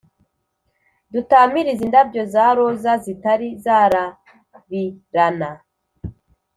[1.13, 5.49] dutamirize indabyo za roza zitari zarabirana;